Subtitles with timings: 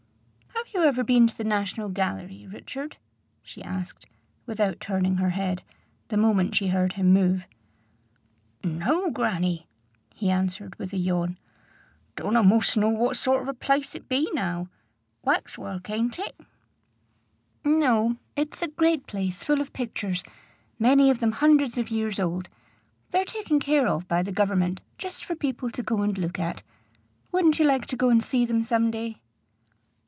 [0.73, 2.95] "Have you ever been to the National Gallery, Richard?"
[3.43, 4.05] she asked,
[4.45, 5.63] without turning her head,
[6.07, 7.45] the moment she heard him move.
[8.63, 9.67] "No, grannie,"
[10.15, 11.37] he answered with a yawn.
[12.15, 14.69] "Don'a' most know what sort of a place it be now.
[15.23, 16.39] Waxwork, ain't it?"
[17.65, 18.15] "No.
[18.37, 20.23] It's a great place full of pictures,
[20.79, 22.47] many of them hundreds of years old.
[23.11, 26.63] They're taken care of by the Government, just for people to go and look at.
[27.29, 29.17] Wouldn't you like to go and see them some day?"